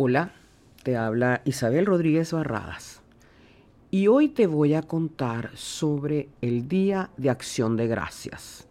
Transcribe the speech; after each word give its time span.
Hola, 0.00 0.30
te 0.84 0.96
habla 0.96 1.42
Isabel 1.44 1.84
Rodríguez 1.84 2.32
Barradas 2.32 3.02
y 3.90 4.06
hoy 4.06 4.28
te 4.28 4.46
voy 4.46 4.74
a 4.74 4.82
contar 4.82 5.50
sobre 5.56 6.28
el 6.40 6.68
Día 6.68 7.10
de 7.16 7.30
Acción 7.30 7.76
de 7.76 7.88
Gracias, 7.88 8.68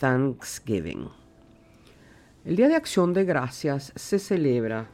Thanksgiving. 0.00 1.10
El 2.46 2.56
Día 2.56 2.68
de 2.68 2.76
Acción 2.76 3.12
de 3.12 3.26
Gracias 3.26 3.92
se 3.94 4.18
celebra 4.18 4.88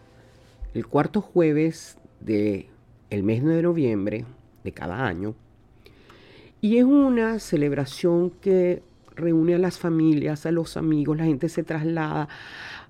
el 0.74 0.88
cuarto 0.88 1.20
jueves 1.20 1.98
del 2.18 2.66
el 3.08 3.22
mes 3.22 3.44
de 3.44 3.62
noviembre 3.62 4.24
de 4.64 4.72
cada 4.72 5.06
año 5.06 5.36
y 6.60 6.78
es 6.78 6.84
una 6.84 7.38
celebración 7.38 8.30
que 8.30 8.82
reúne 9.14 9.54
a 9.54 9.58
las 9.58 9.78
familias, 9.78 10.46
a 10.46 10.50
los 10.50 10.76
amigos, 10.76 11.16
la 11.16 11.26
gente 11.26 11.48
se 11.48 11.62
traslada. 11.62 12.28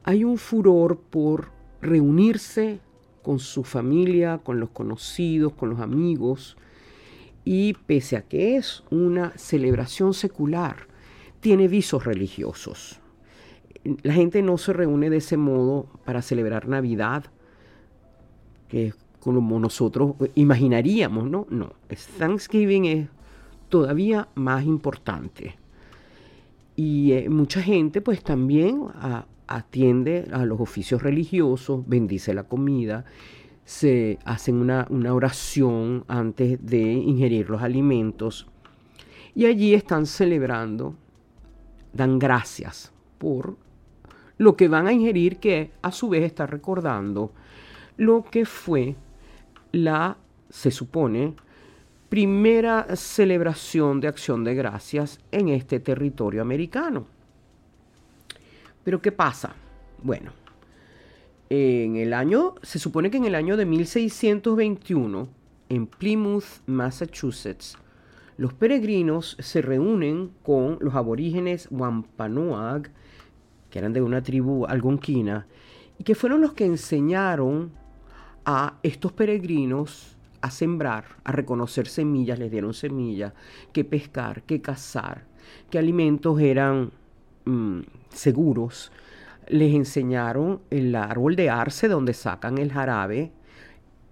Hay 0.02 0.24
un 0.24 0.38
furor 0.38 0.98
por 0.98 1.57
reunirse 1.80 2.80
con 3.22 3.38
su 3.38 3.64
familia, 3.64 4.38
con 4.38 4.60
los 4.60 4.70
conocidos, 4.70 5.52
con 5.52 5.70
los 5.70 5.80
amigos. 5.80 6.56
Y 7.44 7.74
pese 7.86 8.16
a 8.16 8.22
que 8.22 8.56
es 8.56 8.84
una 8.90 9.32
celebración 9.36 10.14
secular, 10.14 10.86
tiene 11.40 11.68
visos 11.68 12.04
religiosos. 12.04 13.00
La 14.02 14.12
gente 14.12 14.42
no 14.42 14.58
se 14.58 14.72
reúne 14.72 15.08
de 15.08 15.18
ese 15.18 15.36
modo 15.36 15.86
para 16.04 16.20
celebrar 16.22 16.68
Navidad, 16.68 17.24
que 18.68 18.88
es 18.88 18.94
como 19.20 19.58
nosotros 19.60 20.14
imaginaríamos, 20.34 21.28
¿no? 21.28 21.46
No, 21.50 21.72
Thanksgiving 22.18 22.84
es 22.84 23.08
todavía 23.68 24.28
más 24.34 24.64
importante. 24.64 25.56
Y 26.76 27.12
eh, 27.12 27.28
mucha 27.28 27.60
gente 27.60 28.00
pues 28.00 28.22
también 28.22 28.84
atiende 29.48 30.28
a 30.32 30.44
los 30.44 30.60
oficios 30.60 31.02
religiosos, 31.02 31.86
bendice 31.88 32.34
la 32.34 32.44
comida, 32.44 33.04
se 33.64 34.18
hacen 34.24 34.56
una, 34.56 34.86
una 34.90 35.12
oración 35.14 36.04
antes 36.08 36.64
de 36.64 36.80
ingerir 36.80 37.50
los 37.50 37.62
alimentos 37.62 38.46
y 39.34 39.46
allí 39.46 39.74
están 39.74 40.06
celebrando, 40.06 40.94
dan 41.92 42.18
gracias 42.18 42.92
por 43.18 43.56
lo 44.38 44.56
que 44.56 44.68
van 44.68 44.86
a 44.86 44.92
ingerir 44.92 45.38
que 45.38 45.72
a 45.82 45.92
su 45.92 46.08
vez 46.08 46.24
está 46.24 46.46
recordando 46.46 47.32
lo 47.96 48.24
que 48.24 48.46
fue 48.46 48.96
la, 49.72 50.16
se 50.48 50.70
supone, 50.70 51.34
primera 52.08 52.96
celebración 52.96 54.00
de 54.00 54.08
acción 54.08 54.44
de 54.44 54.54
gracias 54.54 55.20
en 55.30 55.48
este 55.48 55.80
territorio 55.80 56.40
americano. 56.40 57.06
Pero 58.88 59.02
¿qué 59.02 59.12
pasa? 59.12 59.54
Bueno, 60.02 60.32
en 61.50 61.96
el 61.96 62.14
año, 62.14 62.54
se 62.62 62.78
supone 62.78 63.10
que 63.10 63.18
en 63.18 63.26
el 63.26 63.34
año 63.34 63.58
de 63.58 63.66
1621, 63.66 65.28
en 65.68 65.86
Plymouth, 65.86 66.62
Massachusetts, 66.64 67.76
los 68.38 68.54
peregrinos 68.54 69.36
se 69.40 69.60
reúnen 69.60 70.30
con 70.42 70.78
los 70.80 70.94
aborígenes 70.94 71.68
Wampanoag, 71.70 72.90
que 73.68 73.78
eran 73.78 73.92
de 73.92 74.00
una 74.00 74.22
tribu 74.22 74.64
algonquina, 74.64 75.46
y 75.98 76.04
que 76.04 76.14
fueron 76.14 76.40
los 76.40 76.54
que 76.54 76.64
enseñaron 76.64 77.72
a 78.46 78.78
estos 78.82 79.12
peregrinos 79.12 80.16
a 80.40 80.50
sembrar, 80.50 81.04
a 81.24 81.32
reconocer 81.32 81.88
semillas, 81.88 82.38
les 82.38 82.50
dieron 82.50 82.72
semillas, 82.72 83.34
que 83.74 83.84
pescar, 83.84 84.44
que 84.44 84.62
cazar, 84.62 85.26
qué 85.68 85.78
alimentos 85.78 86.40
eran 86.40 86.90
mm, 87.48 87.80
seguros. 88.10 88.92
Les 89.48 89.74
enseñaron 89.74 90.60
el 90.70 90.94
árbol 90.94 91.36
de 91.36 91.50
arce 91.50 91.88
donde 91.88 92.12
sacan 92.12 92.58
el 92.58 92.72
jarabe, 92.72 93.32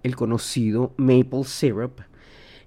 el 0.03 0.15
conocido 0.15 0.93
maple 0.97 1.43
syrup. 1.43 1.99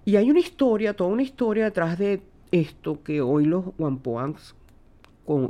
Y 0.05 0.17
hay 0.17 0.31
una 0.31 0.41
historia, 0.41 0.95
toda 0.95 1.11
una 1.11 1.23
historia 1.23 1.65
detrás 1.65 1.99
de 1.99 2.23
esto 2.53 3.03
que 3.03 3.21
hoy 3.21 3.45
los 3.45 3.65
Wampoans 3.79 4.55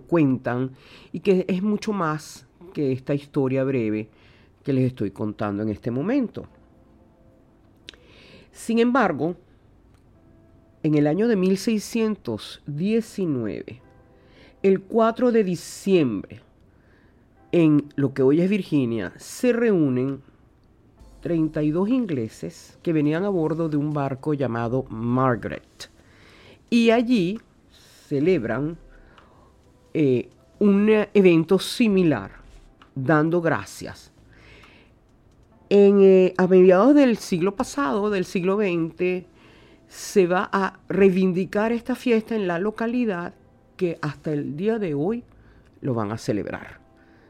cuentan 0.06 0.72
y 1.12 1.20
que 1.20 1.44
es 1.48 1.62
mucho 1.62 1.92
más 1.92 2.46
que 2.74 2.92
esta 2.92 3.14
historia 3.14 3.64
breve 3.64 4.10
que 4.62 4.72
les 4.72 4.86
estoy 4.86 5.10
contando 5.10 5.62
en 5.62 5.68
este 5.70 5.90
momento. 5.90 6.46
Sin 8.52 8.78
embargo, 8.78 9.36
en 10.82 10.94
el 10.94 11.06
año 11.06 11.28
de 11.28 11.36
1619, 11.36 13.82
el 14.62 14.80
4 14.80 15.32
de 15.32 15.44
diciembre, 15.44 16.40
en 17.52 17.92
lo 17.96 18.14
que 18.14 18.22
hoy 18.22 18.40
es 18.40 18.48
Virginia, 18.48 19.12
se 19.16 19.52
reúnen 19.52 20.20
32 21.20 21.88
ingleses 21.88 22.78
que 22.82 22.92
venían 22.92 23.24
a 23.24 23.28
bordo 23.28 23.68
de 23.68 23.76
un 23.76 23.92
barco 23.92 24.34
llamado 24.34 24.84
Margaret. 24.88 25.90
Y 26.68 26.90
allí 26.90 27.40
celebran 28.08 28.78
eh, 29.92 30.28
un 30.58 30.88
evento 31.14 31.58
similar, 31.58 32.32
dando 32.94 33.40
gracias 33.40 34.10
eh, 35.72 36.34
a 36.36 36.48
mediados 36.48 36.96
del 36.96 37.16
siglo 37.16 37.54
pasado, 37.54 38.10
del 38.10 38.24
siglo 38.24 38.56
XX, 38.56 39.24
se 39.86 40.26
va 40.26 40.50
a 40.52 40.80
reivindicar 40.88 41.70
esta 41.70 41.94
fiesta 41.94 42.34
en 42.34 42.48
la 42.48 42.58
localidad 42.58 43.34
que 43.80 43.98
hasta 44.02 44.30
el 44.30 44.58
día 44.58 44.78
de 44.78 44.92
hoy 44.92 45.24
lo 45.80 45.94
van 45.94 46.12
a 46.12 46.18
celebrar. 46.18 46.80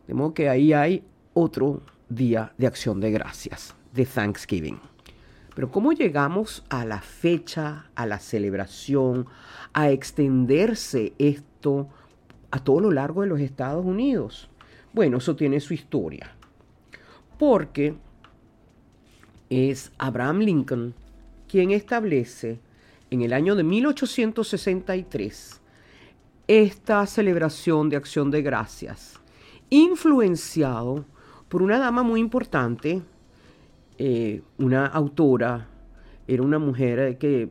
De 0.09 0.15
modo 0.15 0.35
que 0.35 0.49
ahí 0.49 0.73
hay 0.73 1.05
otro 1.33 1.81
día 2.09 2.53
de 2.59 2.67
acción 2.67 2.99
de 2.99 3.13
gracias, 3.13 3.77
de 3.93 4.05
Thanksgiving. 4.05 4.81
Pero 5.55 5.71
¿cómo 5.71 5.93
llegamos 5.93 6.65
a 6.69 6.85
la 6.85 7.03
fecha, 7.03 7.89
a 7.95 8.05
la 8.05 8.19
celebración, 8.19 9.27
a 9.73 9.91
extenderse 9.91 11.13
esto 11.19 11.89
a 12.51 12.59
todo 12.59 12.81
lo 12.81 12.91
largo 12.91 13.21
de 13.21 13.29
los 13.29 13.39
Estados 13.39 13.87
Unidos? 13.87 14.51
Bueno, 14.93 15.19
eso 15.19 15.37
tiene 15.37 15.61
su 15.61 15.73
historia. 15.73 16.33
Porque 17.39 17.95
es 19.51 19.93
Abraham 19.99 20.41
Lincoln 20.41 20.95
quien 21.47 21.71
establece 21.71 22.59
en 23.11 23.23
el 23.23 23.33
año 23.33 23.55
de 23.55 23.63
1863 23.63 25.60
esta 26.51 27.07
celebración 27.07 27.89
de 27.89 27.97
acción 27.97 28.29
de 28.33 28.43
gracias, 28.43 29.21
influenciado 29.69 31.05
por 31.49 31.63
una 31.63 31.79
dama 31.79 32.03
muy 32.03 32.19
importante, 32.19 33.03
eh, 33.99 34.43
una 34.59 34.87
autora, 34.87 35.69
era 36.27 36.43
una 36.43 36.59
mujer 36.59 37.19
que, 37.19 37.51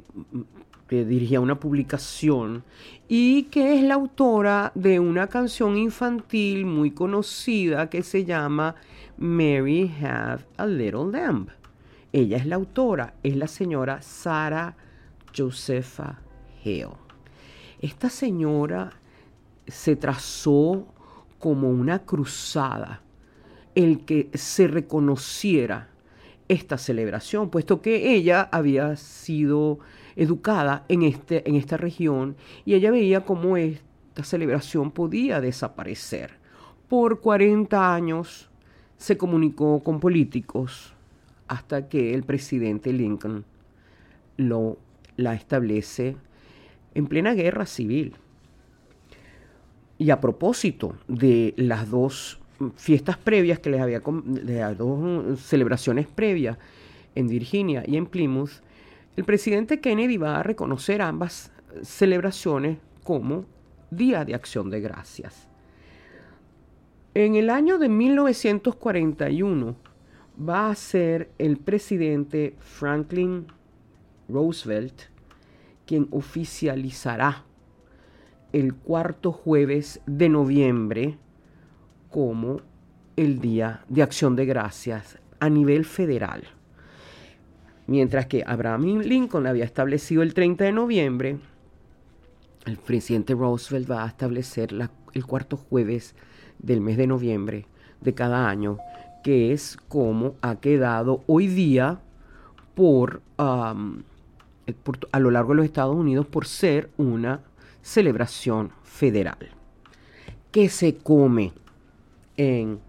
dirigía 0.90 1.40
una 1.40 1.60
publicación 1.60 2.64
y 3.08 3.44
que 3.44 3.76
es 3.76 3.84
la 3.84 3.94
autora 3.94 4.72
de 4.76 5.00
una 5.00 5.28
canción 5.28 5.78
infantil 5.78 6.66
muy 6.66 6.92
conocida 6.92 7.90
que 7.90 8.04
se 8.04 8.26
llama 8.26 8.76
Mary 9.18 9.96
Have 10.02 10.44
a 10.58 10.66
Little 10.66 11.12
Lamb. 11.12 11.50
Ella 12.12 12.36
es 12.36 12.48
la 12.48 12.56
autora, 12.56 13.14
es 13.24 13.38
la 13.38 13.48
señora 13.48 14.02
Sarah 14.02 14.76
Josepha 15.34 16.20
Hale. 16.66 17.09
Esta 17.82 18.10
señora 18.10 18.92
se 19.68 19.96
trazó 19.96 20.86
como 21.40 21.70
una 21.70 22.00
cruzada 22.00 23.02
el 23.76 24.04
que 24.04 24.30
se 24.34 24.68
reconociera 24.68 25.90
esta 26.50 26.78
celebración, 26.78 27.50
puesto 27.50 27.82
que 27.82 28.14
ella 28.14 28.50
había 28.52 28.96
sido 28.96 29.80
educada 30.16 30.84
en, 30.90 31.04
este, 31.04 31.48
en 31.48 31.56
esta 31.56 31.78
región 31.78 32.36
y 32.66 32.74
ella 32.74 32.92
veía 32.92 33.24
cómo 33.24 33.56
esta 33.56 34.24
celebración 34.24 34.92
podía 34.92 35.40
desaparecer. 35.40 36.32
Por 36.90 37.22
40 37.22 37.94
años 37.94 38.50
se 38.98 39.18
comunicó 39.18 39.82
con 39.82 40.00
políticos, 40.00 40.94
hasta 41.48 41.88
que 41.88 42.14
el 42.14 42.24
presidente 42.24 42.92
Lincoln 42.92 43.46
lo, 44.38 44.78
la 45.16 45.36
establece 45.36 46.18
en 46.94 47.08
plena 47.08 47.34
guerra 47.34 47.66
civil. 47.66 48.16
Y 49.98 50.12
a 50.12 50.22
propósito 50.22 50.96
de 51.08 51.54
las 51.58 51.90
dos 51.90 52.40
fiestas 52.76 53.18
previas 53.18 53.60
que 53.60 53.70
les 53.70 53.82
había, 53.82 54.02
de 54.24 54.60
las 54.60 54.78
dos 54.78 55.40
celebraciones 55.40 56.08
previas 56.08 56.58
en 57.16 57.28
Virginia 57.28 57.84
y 57.86 57.98
en 57.98 58.06
Plymouth, 58.06 58.62
el 59.18 59.26
presidente 59.26 59.80
Kennedy 59.80 60.18
va 60.18 60.40
a 60.40 60.44
reconocer 60.44 61.02
ambas 61.02 61.52
celebraciones 61.82 62.78
como 63.04 63.46
Día 63.92 64.24
de 64.24 64.36
Acción 64.36 64.70
de 64.70 64.82
Gracias. 64.82 65.48
En 67.14 67.36
el 67.36 67.50
año 67.50 67.78
de 67.78 67.90
1941, 67.90 69.76
va 70.48 70.70
a 70.70 70.76
ser 70.76 71.32
el 71.38 71.58
presidente 71.58 72.56
Franklin 72.60 73.48
Roosevelt 74.30 75.09
quien 75.90 76.08
oficializará 76.12 77.46
el 78.54 78.76
cuarto 78.76 79.32
jueves 79.32 80.02
de 80.06 80.30
noviembre 80.30 81.18
como 82.12 82.62
el 83.16 83.40
Día 83.40 83.84
de 83.90 84.04
Acción 84.04 84.36
de 84.36 84.46
Gracias 84.46 85.18
a 85.40 85.50
nivel 85.50 85.86
federal. 85.86 86.44
Mientras 87.88 88.28
que 88.28 88.44
Abraham 88.46 89.00
Lincoln 89.00 89.48
había 89.48 89.66
establecido 89.66 90.22
el 90.22 90.36
30 90.36 90.66
de 90.66 90.72
noviembre, 90.74 91.40
el 92.68 92.78
presidente 92.78 93.34
Roosevelt 93.34 93.90
va 93.90 94.04
a 94.04 94.10
establecer 94.10 94.70
el 95.16 95.26
cuarto 95.26 95.58
jueves 95.58 96.14
del 96.60 96.82
mes 96.82 96.98
de 96.98 97.08
noviembre 97.08 97.66
de 98.00 98.14
cada 98.14 98.48
año, 98.48 98.78
que 99.24 99.54
es 99.54 99.76
como 99.88 100.36
ha 100.42 100.58
quedado 100.58 101.24
hoy 101.26 101.48
día 101.48 102.00
por, 102.76 103.24
por, 104.76 105.00
a 105.12 105.20
lo 105.20 105.32
largo 105.32 105.52
de 105.52 105.58
los 105.58 105.66
Estados 105.66 105.96
Unidos 105.96 106.28
por 106.28 106.46
ser 106.46 106.90
una 106.98 107.42
celebración 107.82 108.72
federal. 108.84 109.38
¿Qué 110.52 110.70
se 110.70 110.98
come 110.98 111.54
en 112.38 112.80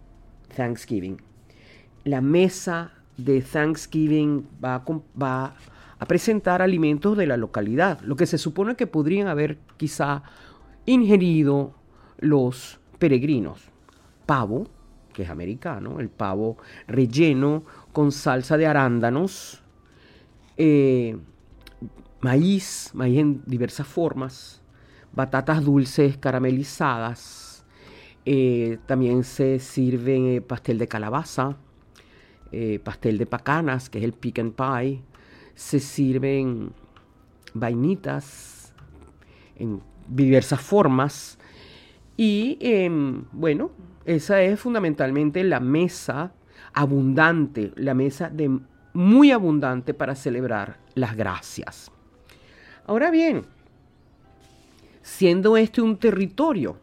Thanksgiving? 0.57 1.19
La 2.05 2.21
mesa 2.21 2.93
de 3.17 3.43
Thanksgiving 3.43 4.47
va 4.63 4.83
a, 5.21 6.07
presentar 6.07 6.63
alimentos 6.63 7.17
de 7.17 7.27
la 7.27 7.37
localidad, 7.37 8.01
lo 8.01 8.17
que 8.17 8.27
se 8.27 8.39
supone 8.39 8.75
que 8.75 8.87
podrían 8.87 9.29
haber 9.29 9.59
quizá 9.77 10.23
ingerido 10.87 11.75
los 12.19 12.81
peregrinos. 12.99 13.69
Pavo, 14.25 14.67
que 15.13 15.25
es 15.25 15.31
americano, 15.31 16.01
el 16.01 16.09
pavo 16.09 16.57
relleno 16.87 17.65
con 17.93 18.13
salsa 18.13 18.57
de 18.57 18.67
arándanos, 18.67 19.63
eh, 20.57 21.19
maíz, 22.21 22.91
maíz 22.95 23.19
en 23.19 23.43
diversas 23.47 23.87
formas, 23.87 24.63
batatas 25.13 25.65
dulces 25.65 26.17
caramelizadas, 26.19 27.51
eh, 28.27 28.79
también 28.87 29.25
se 29.25 29.59
sirve 29.59 30.37
eh, 30.37 30.41
pastel 30.41 30.79
de 30.79 30.89
calabaza, 30.89 31.57
eh, 32.53 32.79
pastel 32.83 33.19
de 33.19 33.27
pacanas, 33.27 33.89
que 33.89 33.99
es 33.99 34.05
el 34.05 34.13
pecan 34.13 34.53
pie. 34.53 35.03
Se 35.55 35.81
sirven 35.81 36.73
vainitas 37.55 38.75
en 39.57 39.83
diversas 40.09 40.61
formas. 40.61 41.39
Y 42.17 42.59
em, 42.61 43.25
bueno, 43.33 43.71
esa 44.05 44.43
es 44.43 44.61
fundamentalmente 44.61 45.43
la 45.45 45.61
mesa 45.61 46.35
abundante, 46.75 47.73
la 47.77 47.95
mesa 47.95 48.29
de 48.29 48.61
muy 48.93 49.31
abundante 49.31 49.95
para 49.95 50.15
celebrar 50.15 50.79
las 50.95 51.17
gracias. 51.17 51.91
Ahora 52.87 53.11
bien, 53.11 53.45
siendo 55.03 55.57
este 55.57 55.83
un 55.83 55.97
territorio 55.97 56.77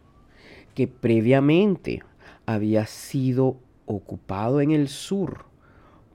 que 0.75 0.87
previamente 0.87 2.03
había 2.45 2.85
sido 2.85 3.57
ocupado 3.85 4.61
en 4.61 4.71
el 4.71 4.87
sur 4.87 5.45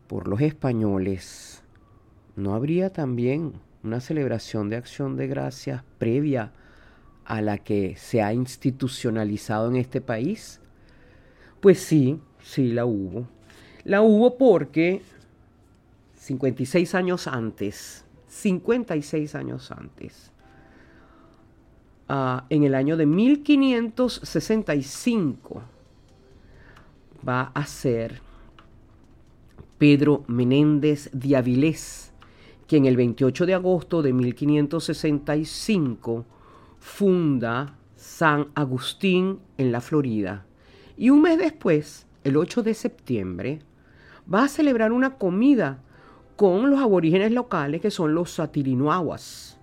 por 0.07 0.29
los 0.29 0.41
españoles, 0.41 1.63
¿no 2.37 2.55
habría 2.55 2.91
también 2.91 3.55
una 3.83 4.01
celebración 4.01 4.69
de 4.69 4.77
acción 4.77 5.17
de 5.17 5.27
gracias 5.27 5.83
previa 5.99 6.53
a 7.25 7.41
la 7.41 7.59
que 7.59 7.97
se 7.97 8.23
ha 8.23 8.33
institucionalizado 8.33 9.69
en 9.69 9.77
este 9.77 10.01
país? 10.01 10.61
Pues 11.61 11.79
sí, 11.79 12.21
sí 12.43 12.73
la 12.73 12.85
hubo. 12.85 13.27
La 13.85 14.03
hubo 14.03 14.37
porque 14.37 15.03
56 16.15 16.95
años 16.95 17.27
antes, 17.27 18.05
56 18.33 19.35
años 19.35 19.71
antes, 19.71 20.33
uh, 22.09 22.41
en 22.49 22.65
el 22.65 22.75
año 22.75 22.97
de 22.97 23.05
1565, 23.05 25.63
va 27.29 27.53
a 27.55 27.67
ser 27.67 28.23
Pedro 29.77 30.25
Menéndez 30.29 31.11
de 31.13 31.37
Avilés, 31.37 32.15
que 32.67 32.79
en 32.79 32.87
el 32.87 32.97
28 32.97 33.45
de 33.45 33.53
agosto 33.53 34.01
de 34.01 34.15
1565 34.15 36.25
funda 36.81 37.77
San 37.97 38.49
Agustín 38.55 39.41
en 39.59 39.73
la 39.73 39.83
Florida. 39.83 40.47
Y 40.97 41.11
un 41.11 41.21
mes 41.21 41.37
después, 41.37 42.07
el 42.25 42.39
8 42.39 42.63
de 42.63 42.73
septiembre, 42.73 43.59
va 44.33 44.45
a 44.45 44.49
celebrar 44.49 44.93
una 44.93 45.19
comida 45.19 45.83
con 46.43 46.71
los 46.71 46.81
aborígenes 46.81 47.31
locales 47.31 47.81
que 47.81 47.93
son 47.93 48.17
los 48.17 48.33
satirinoaguas. 48.33 49.61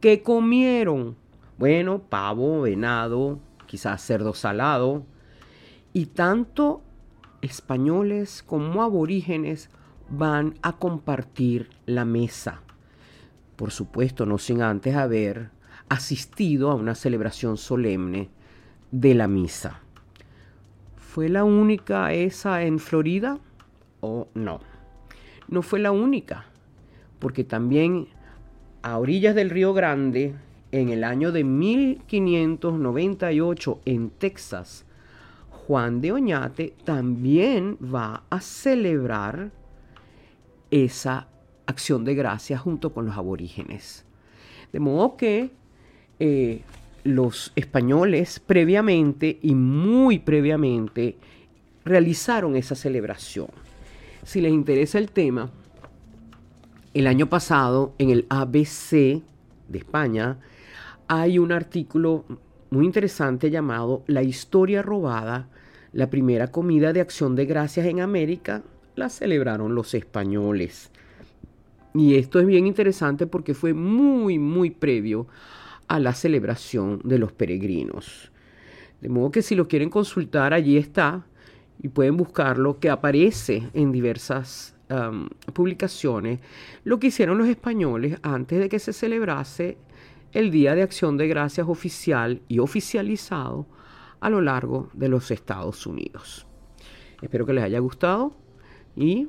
¿Qué 0.00 0.22
comieron? 0.22 1.16
Bueno, 1.58 1.98
pavo, 1.98 2.60
venado, 2.60 3.40
quizás 3.66 4.00
cerdo 4.00 4.32
salado. 4.32 5.02
Y 5.92 6.06
tanto 6.06 6.82
españoles 7.42 8.44
como 8.46 8.84
aborígenes 8.84 9.70
van 10.08 10.54
a 10.62 10.74
compartir 10.74 11.68
la 11.84 12.04
mesa. 12.04 12.62
Por 13.56 13.72
supuesto, 13.72 14.24
no 14.24 14.38
sin 14.38 14.62
antes 14.62 14.94
haber 14.94 15.50
asistido 15.88 16.70
a 16.70 16.76
una 16.76 16.94
celebración 16.94 17.56
solemne 17.56 18.30
de 18.92 19.16
la 19.16 19.26
misa. 19.26 19.80
¿Fue 20.94 21.28
la 21.28 21.42
única 21.42 22.12
esa 22.12 22.62
en 22.62 22.78
Florida 22.78 23.40
o 24.00 24.28
no? 24.34 24.77
No 25.48 25.62
fue 25.62 25.80
la 25.80 25.90
única, 25.90 26.44
porque 27.18 27.42
también 27.44 28.08
a 28.82 28.98
orillas 28.98 29.34
del 29.34 29.50
Río 29.50 29.74
Grande, 29.74 30.36
en 30.70 30.90
el 30.90 31.02
año 31.04 31.32
de 31.32 31.44
1598 31.44 33.80
en 33.86 34.10
Texas, 34.10 34.84
Juan 35.50 36.00
de 36.00 36.12
Oñate 36.12 36.74
también 36.84 37.76
va 37.82 38.22
a 38.30 38.40
celebrar 38.40 39.50
esa 40.70 41.26
acción 41.66 42.04
de 42.04 42.14
gracias 42.14 42.60
junto 42.60 42.92
con 42.92 43.06
los 43.06 43.16
aborígenes. 43.16 44.04
De 44.72 44.78
modo 44.80 45.16
que 45.16 45.50
eh, 46.20 46.62
los 47.04 47.52
españoles 47.56 48.40
previamente 48.40 49.38
y 49.42 49.54
muy 49.54 50.18
previamente 50.18 51.16
realizaron 51.84 52.56
esa 52.56 52.74
celebración. 52.74 53.48
Si 54.28 54.42
les 54.42 54.52
interesa 54.52 54.98
el 54.98 55.10
tema, 55.10 55.48
el 56.92 57.06
año 57.06 57.30
pasado 57.30 57.94
en 57.96 58.10
el 58.10 58.26
ABC 58.28 59.22
de 59.68 59.78
España 59.78 60.36
hay 61.06 61.38
un 61.38 61.50
artículo 61.50 62.26
muy 62.68 62.84
interesante 62.84 63.50
llamado 63.50 64.04
La 64.06 64.22
historia 64.22 64.82
robada 64.82 65.48
la 65.94 66.10
primera 66.10 66.48
comida 66.48 66.92
de 66.92 67.00
acción 67.00 67.36
de 67.36 67.46
gracias 67.46 67.86
en 67.86 68.02
América 68.02 68.62
la 68.96 69.08
celebraron 69.08 69.74
los 69.74 69.94
españoles. 69.94 70.90
Y 71.94 72.16
esto 72.16 72.38
es 72.38 72.46
bien 72.46 72.66
interesante 72.66 73.26
porque 73.26 73.54
fue 73.54 73.72
muy, 73.72 74.38
muy 74.38 74.68
previo 74.68 75.26
a 75.86 75.98
la 75.98 76.12
celebración 76.12 77.00
de 77.02 77.18
los 77.18 77.32
peregrinos. 77.32 78.30
De 79.00 79.08
modo 79.08 79.30
que 79.30 79.40
si 79.40 79.54
lo 79.54 79.68
quieren 79.68 79.88
consultar, 79.88 80.52
allí 80.52 80.76
está 80.76 81.24
y 81.80 81.88
pueden 81.88 82.16
buscarlo, 82.16 82.78
que 82.78 82.90
aparece 82.90 83.68
en 83.74 83.92
diversas 83.92 84.74
publicaciones, 85.52 86.40
lo 86.84 86.98
que 86.98 87.08
hicieron 87.08 87.36
los 87.36 87.48
españoles 87.48 88.18
antes 88.22 88.58
de 88.58 88.70
que 88.70 88.78
se 88.78 88.94
celebrase 88.94 89.76
el 90.32 90.50
Día 90.50 90.74
de 90.74 90.82
Acción 90.82 91.18
de 91.18 91.28
Gracias 91.28 91.68
oficial 91.68 92.40
y 92.48 92.58
oficializado 92.58 93.66
a 94.20 94.30
lo 94.30 94.40
largo 94.40 94.88
de 94.94 95.08
los 95.08 95.30
Estados 95.30 95.86
Unidos. 95.86 96.46
Espero 97.20 97.44
que 97.44 97.52
les 97.52 97.64
haya 97.64 97.80
gustado 97.80 98.36
y 98.96 99.28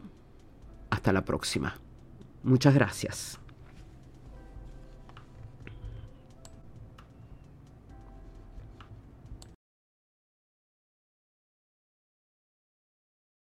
hasta 0.89 1.11
la 1.11 1.25
próxima. 1.25 1.75
Muchas 2.43 2.73
gracias. 2.73 3.39